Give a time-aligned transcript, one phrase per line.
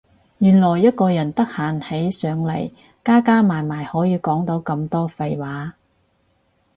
[0.39, 2.73] 原來一個人得閒起上嚟
[3.05, 5.75] 加加埋埋可以講到咁多廢話